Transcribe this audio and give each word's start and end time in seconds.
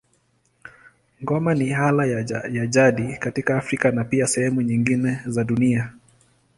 Ngoma 1.21 1.51
ni 1.59 1.67
ala 1.87 2.03
ya 2.55 2.67
jadi 2.67 3.17
katika 3.17 3.57
Afrika 3.57 3.91
na 3.91 4.03
pia 4.03 4.27
sehemu 4.27 4.61
nyingine 4.61 5.19
za 5.25 5.43
dunia. 5.43 5.93